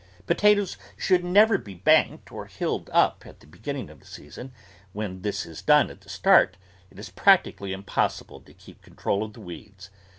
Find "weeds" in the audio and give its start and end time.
9.41-9.91